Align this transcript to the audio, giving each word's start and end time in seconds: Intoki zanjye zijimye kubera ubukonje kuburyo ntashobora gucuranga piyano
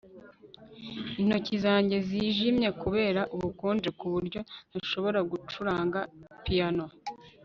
Intoki 1.21 1.55
zanjye 1.65 1.97
zijimye 2.07 2.67
kubera 2.81 3.21
ubukonje 3.35 3.89
kuburyo 3.99 4.39
ntashobora 4.69 5.19
gucuranga 5.31 5.99
piyano 6.43 6.85